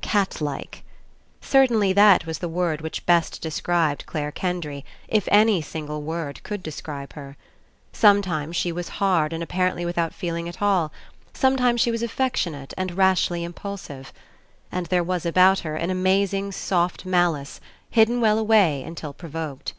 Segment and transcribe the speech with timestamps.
[0.00, 0.84] Catlike.
[1.42, 6.42] Certainly that was the word which best described Clare Kendry, if any sin gle word
[6.44, 7.36] could describe her.
[7.92, 10.92] pometlmes she 6 ENCOUNTER was hard and apparently without feeling at all;
[11.34, 14.14] sometimes she was affectionate and rashly Im pulsive.
[14.72, 19.74] And there was about her an amazing soft malice, hidden well away until provoked.